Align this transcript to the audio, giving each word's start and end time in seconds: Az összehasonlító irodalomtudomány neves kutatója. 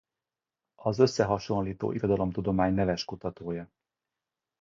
Az 0.75 0.99
összehasonlító 0.99 1.91
irodalomtudomány 1.91 2.73
neves 2.73 3.05
kutatója. 3.05 3.69